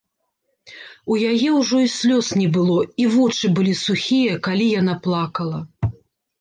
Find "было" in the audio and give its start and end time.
2.57-2.79